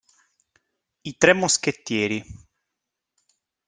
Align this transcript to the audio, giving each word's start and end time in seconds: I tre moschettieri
I 1.09 1.11
tre 1.19 1.33
moschettieri 1.33 2.19